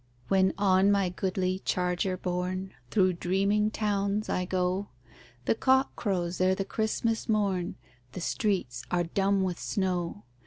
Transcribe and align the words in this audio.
When 0.29 0.55
on 0.57 0.91
my 0.91 1.09
goodly 1.09 1.59
charger 1.63 2.17
borne 2.17 2.73
Thro' 2.89 3.11
dreaming 3.11 3.69
towns 3.69 4.29
I 4.29 4.45
go, 4.45 4.87
The 5.45 5.53
cock 5.53 5.95
crows 5.95 6.41
ere 6.41 6.55
the 6.55 6.65
Christmas 6.65 7.29
morn, 7.29 7.75
The 8.13 8.21
streets 8.21 8.81
are 8.89 9.03
dumb 9.03 9.43
with 9.43 9.59
snow. 9.59 10.23